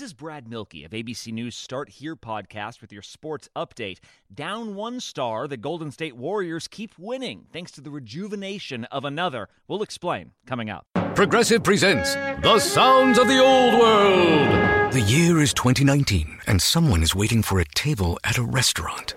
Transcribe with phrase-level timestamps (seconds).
[0.00, 3.98] This is Brad Milkey of ABC News Start Here podcast with your sports update.
[4.34, 9.50] Down one star, the Golden State Warriors keep winning thanks to the rejuvenation of another.
[9.68, 10.86] We'll explain coming up.
[11.14, 14.92] Progressive presents The Sounds of the Old World.
[14.94, 19.12] The year is 2019, and someone is waiting for a table at a restaurant.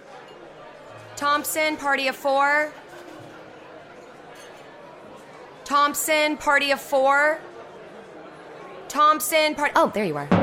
[1.15, 2.73] Thompson, party of four.
[5.63, 7.39] Thompson, party of four.
[8.89, 9.71] Thompson, part.
[9.77, 10.42] Oh, there you are.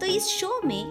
[0.00, 0.84] तो इस show में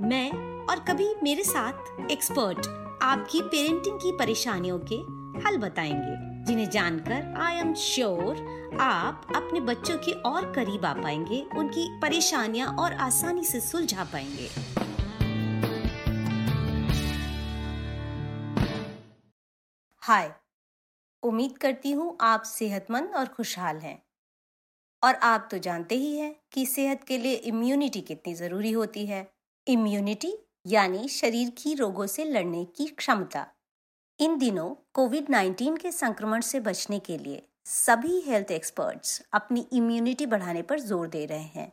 [0.00, 0.30] मैं
[0.66, 2.66] और कभी मेरे साथ expert
[3.02, 4.96] आपकी parenting की परेशानियों के
[5.40, 11.42] हल बताएँगे, जिन्हें जानकर आई एम श्योर आप अपने बच्चों के और करीब आ पाएँगे,
[11.56, 14.48] उनकी परेशानियाँ और आसानी से सुलझा पाएँगे।
[20.02, 20.34] हाय
[21.22, 24.02] उम्मीद करती हूँ आप सेहतमंद और खुशहाल हैं।
[25.04, 29.26] और आप तो जानते ही हैं कि सेहत के लिए इम्यूनिटी कितनी ज़रूरी होती है।
[29.66, 30.32] इम्यूनिटी
[30.66, 33.46] यानी शरीर की रोगों से लड़ने की क्षमता।
[34.20, 40.26] इन दिनों कोविड 19 के संक्रमण से बचने के लिए सभी हेल्थ एक्सपर्ट्स अपनी इम्यूनिटी
[40.26, 41.72] बढ़ाने पर ज़ोर दे रहे हैं।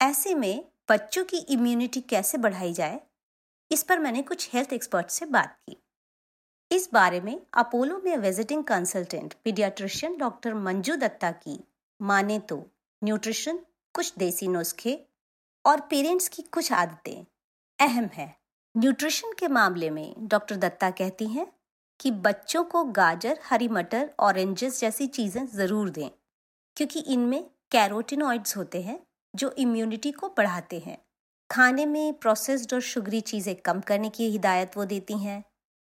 [0.00, 3.00] ऐसे में बच्चों की इम्यूनिटी कैसे बढ़ाई जाए?
[3.70, 5.76] इस पर मैंने कुछ हेल्थ एक्सपर्ट से बात की।
[6.70, 11.58] इस बारे में अपोलो में visiting consultant paediatrician doctor Manju Datta की
[12.00, 12.64] माने तो
[13.02, 13.58] न्यूट्रिशन
[13.94, 14.98] कुछ देसी नुस्खे
[15.64, 17.24] और पेरेंट्स की कुछ आदतें।
[17.78, 18.34] अहम है।
[18.74, 21.46] न्यूट्रिशन के मामले में डॉक्टर दत्ता कहती हैं
[22.00, 26.08] कि बच्चों को गाजर, हरी मटर, ऑरेंजेस जैसी चीज़ें ज़रूर दें,
[26.76, 27.42] क्योंकि इनमें
[27.72, 28.98] कैरोटिनॉइड्स होते हैं
[29.34, 30.98] जो इम्यूनिटी को बढ़ाते हैं।
[31.50, 35.42] खाने में प्रोसेस्ड और शुगरी चीज़ें कम करने की हिदायत वो देती हैं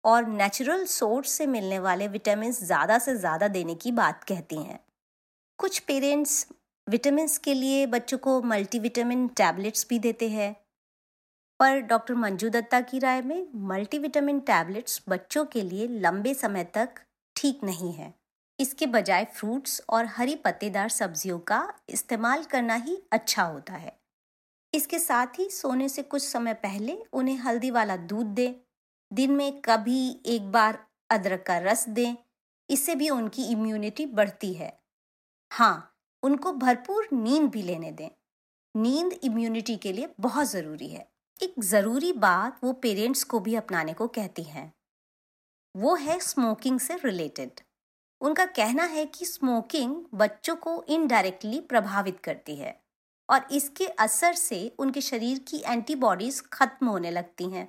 [0.05, 4.79] और नेचुरल सोर्स से मिलने वाले विटामिन ज़्यादा से ज़्यादा देने की बात कहती हैं।
[5.59, 6.47] कुछ पेरेंट्स
[6.89, 10.57] विटामिन के लिए बच्चों को मल्टीविटामिन टैबलेट्स भी देते हैं।
[11.61, 16.89] पर डॉक्टर मंजू दत्ता की राय में मल्टीविटामिन टैबलेट्स बच्चों के लिए लंबे समय तक
[17.37, 18.15] ठीक नहीं है।
[18.61, 23.99] इसके बजाय फ्रूट्स और हरी पत्तेदार सब्जियों का इस्तेमाल करना ही अच्छा होता है।
[24.75, 28.55] इसके साथ ही सोने से कुछ समय पहले उन्हें हल्दी वाला दूध दें।
[29.13, 32.17] दिन में कभी एक बार अदरक का रस दें।
[32.71, 34.88] इससे भी उनकी इम्यूनिटी बढ़ती है।
[35.51, 38.09] हाँ उनको भरपूर नींद भी लेने दें।
[38.75, 41.07] नींद इम्यूनिटी के लिए बहुत ज़रूरी है।
[41.41, 44.73] एक ज़रूरी बात वो पेरेंट्स को भी अपनाने को कहती हैं।
[45.75, 47.61] वो है स्मोकिंग से रिलेटेड
[48.21, 52.75] उनका कहना है कि स्मोकिंग बच्चों को इनडायरेक्टली प्रभावित करती है
[53.29, 57.69] और इसके असर से उनके शरीर की एंटीबॉडीज खत्म होने लगती हैं।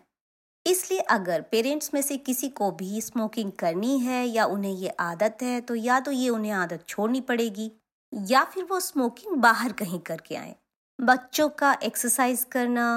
[0.70, 5.38] इसलिए अगर पेरेंट्स में से किसी को भी स्मोकिंग करनी है या उन्हें ये आदत
[5.44, 7.72] है तो या तो ये उन्हें आदत छोड़नी पड़ेगी,
[8.14, 10.56] या फिर वो स्मोकिंग बाहर कहीं करके आए।
[11.00, 12.88] बच्चों का एक्सरसाइज करना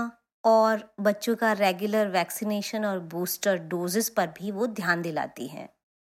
[0.45, 5.69] और बच्चों का रेगुलर वैक्सीनेशन और बूस्टर डोजेस पर भी वो ध्यान दिलाती हैं।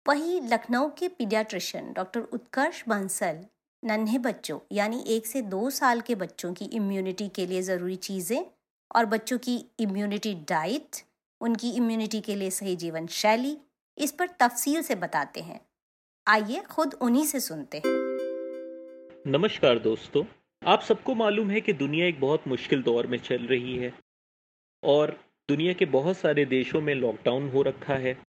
[0.07, 3.45] वहीं लखनऊ के पीडियाट्रिशियन डॉक्टर उत्कर्ष बंसल,
[3.83, 8.45] नन्हे बच्चों, यानी एक से दो साल के बच्चों की इम्यूनिटी के लिए ज़रूरी चीज़ें
[8.91, 11.03] और बच्चों की इम्यूनिटी डाइट
[11.41, 13.57] उनकी इम्यूनिटी के लिए सही जीवन शैली
[13.99, 15.61] इस पर तफसील से बताते हैं।
[16.29, 17.93] आइए खुद उन्हीं से सुनते हैं।
[19.27, 20.25] नमस्कार दोस्तों,
[20.67, 23.93] आप सबको मालूम है कि दुनिया एक बहुत मुश्किल दौर में चल रही है
[24.85, 28.30] और दुनिया के बहुत सारे देशों में लॉकडाउन हो रखा है।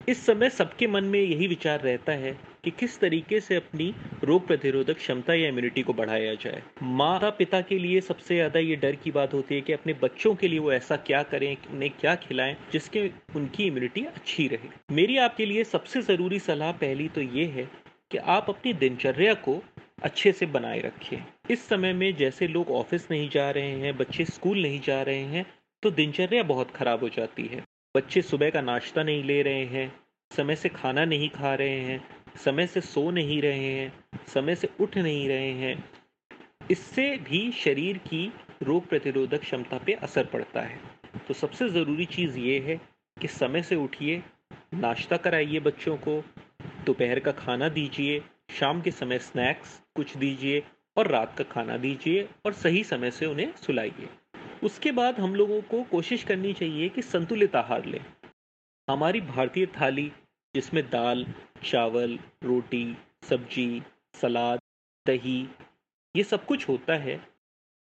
[0.00, 2.32] इस समय सबके मन में यही विचार रहता है
[2.64, 3.94] कि किस तरीके से अपनी
[4.24, 8.76] रोग प्रतिरोधक क्षमता या इम्यूनिटी को बढ़ाया जाए। माता पिता के लिए सबसे ज़्यादा ये
[8.76, 11.90] डर की बात होती है कि अपने बच्चों के लिए वो ऐसा क्या करें, उन्हें
[11.90, 17.20] क्या खिलाएँ, जिसके उनकी इम्यूनिटी अच्छी रहे। मेरी आपके लिए सबसे ज़रूरी सलाह पहली तो
[17.20, 17.68] ये है
[18.10, 19.62] कि आप अपनी दिनचर्या को
[20.02, 21.16] अच्छे से बनाए रखें।
[21.50, 25.22] इस समय में जैसे लोग ऑफ़िस नहीं जा रहे हैं, बच्चे स्कूल नहीं जा रहे
[25.26, 25.46] हैं
[25.82, 27.62] तो दिनचर्या बहुत ख़राब हो जाती है।
[27.94, 29.92] बच्चे सुबह का नाश्ता नहीं ले रहे हैं,
[30.30, 32.00] समय से खाना नहीं खा रहे हैं,
[32.44, 33.92] समय से सो नहीं रहे हैं,
[34.28, 35.84] समय से उठ नहीं रहे हैं,
[36.70, 38.32] इससे भी शरीर की
[38.62, 40.80] रोग प्रतिरोधक क्षमता पे असर पड़ता है।
[41.28, 42.76] तो सबसे ज़रूरी चीज़ ये है
[43.16, 44.22] कि समय से उठिए,
[44.74, 46.20] नाश्ता कराइए बच्चों को,
[46.86, 48.20] दोपहर का खाना दीजिए,
[48.50, 50.62] शाम के समय स्नैक्स कुछ दीजिए
[50.96, 54.08] और रात का खाना दीजिए और सही समय से उन्हें सुलाइए।
[54.64, 58.04] उसके बाद हम लोगों को कोशिश करनी चाहिए कि संतुलित आहार लें।
[58.88, 60.12] हमारी भारतीय थाली,
[60.54, 61.26] जिसमें दाल,
[61.64, 63.82] चावल, रोटी, सब्ज़ी,
[64.14, 64.60] सलाद,
[65.06, 65.48] दही,
[66.14, 67.20] ये सब कुछ होता है,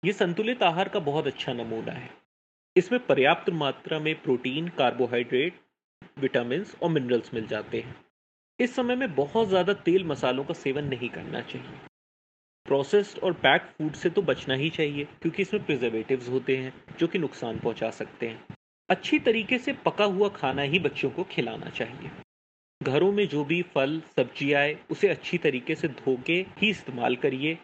[0.03, 2.11] ये संतुलित आहार का बहुत अच्छा नमूना है।
[2.77, 5.61] इसमें पर्याप्त मात्रा में प्रोटीन, कार्बोहाइड्रेट
[6.19, 7.97] विटामिन और मिनरल्स मिल जाते हैं।
[8.59, 11.90] इस समय में बहुत ज़्यादा तेल मसालों का सेवन नहीं करना चाहिए।
[12.71, 17.07] प्रोसेस्ड और पैक्ड फ़ूड से तो बचना ही चाहिए, क्योंकि इसमें प्रिजर्वेटिव्स होते हैं, जो
[17.07, 18.57] कि नुकसान पहुँचा सकते हैं।
[18.89, 22.11] अच्छी तरीके से पका हुआ खाना ही बच्चों को खिलाना चाहिए।
[22.81, 27.17] घरों में जो भी फल, सब्ज़ी आए, उसे अच्छी तरीके से धो के ही इस्तेमाल
[27.17, 27.59] करिए।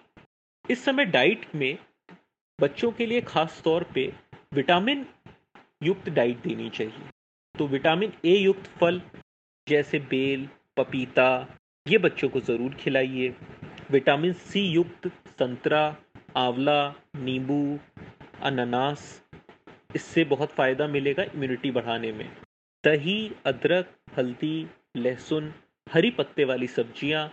[0.64, 1.78] इस समय डाइट में
[2.58, 4.12] बच्चों के लिए खास तौर पे
[4.54, 5.06] विटामिन
[5.82, 7.10] युक्त डाइट देनी चाहिए।
[7.54, 9.00] तो विटामिन ए युक्त फल,
[9.66, 11.28] जैसे बेल, पपीता,
[11.86, 13.34] ये बच्चों को ज़रूर खिलाइए।
[13.90, 15.06] विटामिन सी युक्त
[15.40, 15.80] संतरा
[16.36, 16.78] आंवला
[17.16, 17.58] नींबू
[18.44, 19.02] अनानास
[19.94, 22.28] इससे बहुत फ़ायदा मिलेगा इम्यूनिटी बढ़ाने में।
[22.84, 23.16] दही
[23.46, 24.66] अदरक हल्दी
[24.96, 25.52] लहसुन
[25.86, 27.28] हरी पत्ते वाली सब्ज़ियाँ,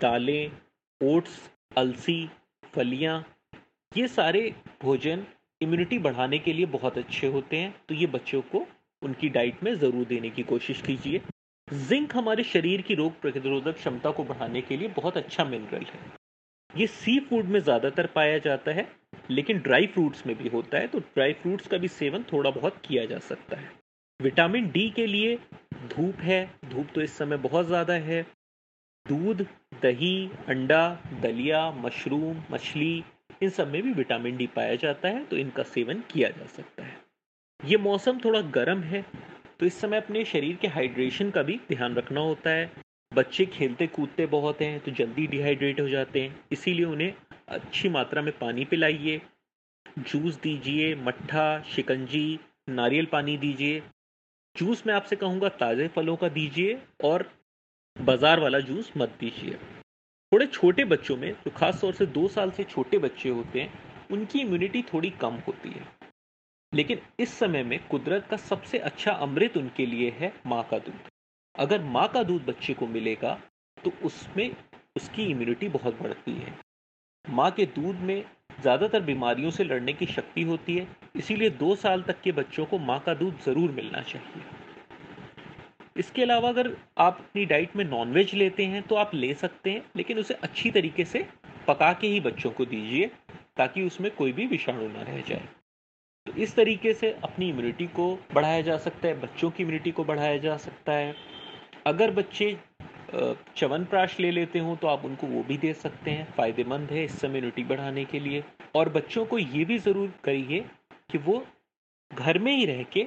[0.00, 0.50] दालें
[1.00, 1.40] ओट्स
[1.76, 2.28] अलसी
[2.74, 3.18] फलियाँ
[3.92, 4.42] ये सारे
[4.82, 5.24] भोजन
[5.60, 8.66] इम्यूनिटी बढ़ाने के लिए बहुत अच्छे होते हैं। तो ये बच्चों को
[9.02, 11.20] उनकी डाइट में ज़रूर देने की कोशिश कीजिए।
[11.74, 16.00] जिंक हमारे शरीर की रोग प्रतिरोधक क्षमता को बढ़ाने के लिए बहुत अच्छा मिनरल है।
[16.70, 18.86] ये सी फ़ूड में ज़्यादातर पाया जाता है,
[19.30, 22.80] लेकिन ड्राई फ्रूट्स में भी होता है तो ड्राई फ्रूट्स का भी सेवन थोड़ा बहुत
[22.84, 23.70] किया जा सकता है।
[24.20, 25.36] विटामिन डी के लिए
[25.88, 28.22] धूप है, धूप तो इस समय बहुत ज़्यादा है।
[29.06, 29.46] दूध,
[29.82, 30.88] दही, अंडा,
[31.22, 33.04] दलिया, मशरूम, मछली,
[33.42, 36.84] इन सब में भी विटामिन डी पाया जाता है तो इनका सेवन किया जा सकता
[36.84, 36.96] है।
[37.60, 39.04] ये मौसम थोड़ा गर्म है
[39.60, 42.70] तो इस समय अपने शरीर के हाइड्रेशन का भी ध्यान रखना होता है।
[43.12, 47.12] बच्चे खेलते कूदते बहुत हैं तो जल्दी डिहाइड्रेट हो जाते हैं। इसीलिए उन्हें
[47.48, 49.20] अच्छी मात्रा में पानी पिलाइए।
[50.00, 52.38] जूस दीजिए, मट्ठा, शिकंजी,
[52.70, 53.82] नारियल पानी दीजिए।
[54.56, 57.30] जूस मैं आपसे कहूँगा ताज़े फलों का दीजिए और
[57.96, 59.58] बाज़ार वाला जूस मत दीजिए
[60.32, 63.72] थोड़े छोटे बच्चों में जो खास तौर से दो साल से छोटे बच्चे होते हैं,
[64.10, 65.86] उनकी इम्यूनिटी थोड़ी कम होती है।
[66.74, 71.08] लेकिन इस समय में कुदरत का सबसे अच्छा अमृत उनके लिए है माँ का दूध।
[71.54, 73.38] अगर माँ का दूध बच्चे को मिलेगा
[73.78, 74.50] तो उसमें
[74.96, 76.54] उसकी इम्यूनिटी बहुत बढ़ती है।
[77.24, 78.24] माँ के दूध में
[78.60, 80.86] ज़्यादातर बीमारियों से लड़ने की शक्ति होती है,
[81.16, 84.42] इसीलिए दो साल तक के बच्चों को माँ का दूध ज़रूर मिलना चाहिए।
[85.96, 89.84] इसके अलावा अगर आप अपनी डाइट में नॉनवेज लेते हैं तो आप ले सकते हैं,
[89.96, 91.26] लेकिन उसे अच्छी तरीके से
[91.68, 93.10] पका के ही बच्चों को दीजिए,
[93.56, 95.48] ताकि उसमें कोई भी विषाणु ना रह जाए।
[96.26, 100.04] तो इस तरीके से अपनी इम्यूनिटी को बढ़ाया जा सकता है, बच्चों की इम्यूनिटी को
[100.04, 101.14] बढ़ाया जा सकता है।
[101.86, 102.56] अगर बच्चे
[103.56, 107.04] चवन प्राश ले लेते हो तो आप उनको वो भी दे सकते हैं, फ़ायदेमंद है
[107.04, 108.42] इस समय इम्यूनिटी बढ़ाने के लिए।
[108.76, 110.60] और बच्चों को ये भी ज़रूर करिए
[111.10, 111.44] कि वो
[112.10, 113.06] घर में ही रह के,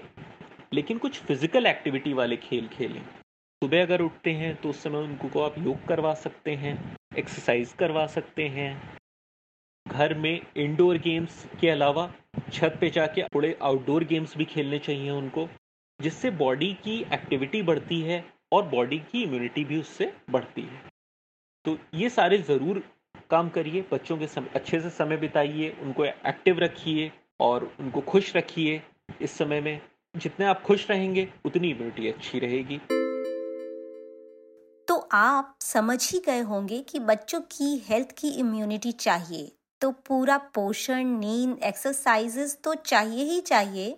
[0.74, 5.41] लेकिन कुछ फ़िज़िकल एक्टिविटी वाले खेल खेलें। सुबह अगर उठते हैं तो उस समय उनको
[5.41, 6.77] आप योग करवा सकते हैं
[7.17, 8.96] एक्सरसाइज करवा सकते हैं।
[9.91, 12.12] घर में इंडोर गेम्स के अलावा
[12.53, 15.48] छत पे जाके थोड़े आउटडोर गेम्स भी खेलने चाहिए उनको,
[16.01, 20.82] जिससे बॉडी की एक्टिविटी बढ़ती है और बॉडी की इम्यूनिटी भी उससे बढ़ती है।
[21.65, 22.84] तो ये सारे ज़रूर
[23.29, 28.36] काम करिए, बच्चों के समय अच्छे से समय बिताइए, उनको एक्टिव रखिए और उनको खुश
[28.36, 28.82] रखिए
[29.22, 29.82] इस समय में।
[30.17, 32.77] जितने आप खुश रहेंगे, उतनी इम्यूनिटी अच्छी रहेगी।
[34.88, 40.38] तो आप समझ ही गए होंगे कि बच्चों की हेल्थ की इम्यूनिटी चाहिए। तो पूरा
[40.38, 43.91] पोषण, नींद एक्सरसाइजेस तो चाहिए ही चाहिए।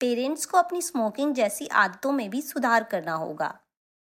[0.00, 3.58] पेरेंट्स को अपनी स्मोकिंग जैसी आदतों में भी सुधार करना होगा।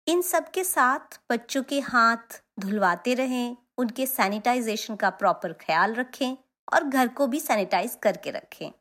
[0.07, 6.37] इन सब के साथ बच्चों के हाथ धुलवाते रहें, उनके सैनिटाइजेशन का प्रॉपर ख्याल रखें
[6.73, 8.71] और घर को भी सैनिटाइज करके रखें।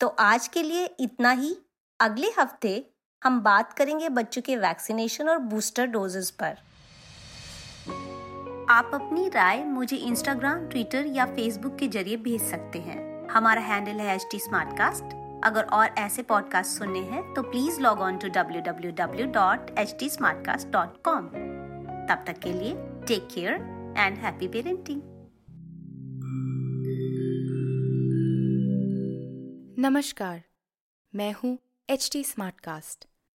[0.00, 1.56] तो आज के लिए इतना ही।
[2.00, 2.90] अगले हफ़्ते
[3.22, 6.58] हम बात करेंगे बच्चों के वैक्सीनेशन और बूस्टर डोजेस पर।
[8.70, 13.90] आप अपनी राय मुझे इंस्टाग्राम ट्विटर या फेसबुक के ज़रिए भेज सकते हैं। हमारा हैंडल
[13.90, 14.38] है एच टी
[15.44, 21.22] अगर और ऐसे पॉडकास्ट सुनने हैं तो please log on to www.htsmartcast.com
[22.08, 22.74] तब तक के लिए
[23.06, 23.52] take care
[23.98, 25.02] and happy parenting
[29.78, 30.42] नमस्कार,
[31.14, 31.58] मैं हूँ
[31.90, 32.24] एच टी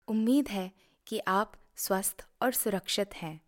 [0.09, 0.73] उम्मीद है
[1.07, 3.48] कि आप स्वस्थ और सुरक्षित हैं।